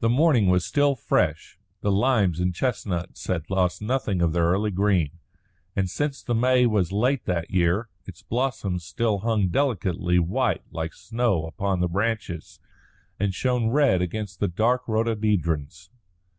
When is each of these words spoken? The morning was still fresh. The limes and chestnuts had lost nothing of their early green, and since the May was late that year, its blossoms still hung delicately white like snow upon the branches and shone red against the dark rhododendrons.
The 0.00 0.08
morning 0.08 0.46
was 0.46 0.64
still 0.64 0.94
fresh. 0.94 1.58
The 1.82 1.92
limes 1.92 2.40
and 2.40 2.54
chestnuts 2.54 3.26
had 3.26 3.50
lost 3.50 3.82
nothing 3.82 4.22
of 4.22 4.32
their 4.32 4.46
early 4.46 4.70
green, 4.70 5.18
and 5.76 5.90
since 5.90 6.22
the 6.22 6.34
May 6.34 6.64
was 6.64 6.92
late 6.92 7.26
that 7.26 7.50
year, 7.50 7.90
its 8.06 8.22
blossoms 8.22 8.86
still 8.86 9.18
hung 9.18 9.48
delicately 9.48 10.18
white 10.18 10.62
like 10.70 10.94
snow 10.94 11.44
upon 11.44 11.80
the 11.80 11.88
branches 11.88 12.58
and 13.20 13.34
shone 13.34 13.68
red 13.68 14.00
against 14.00 14.40
the 14.40 14.48
dark 14.48 14.88
rhododendrons. 14.88 15.90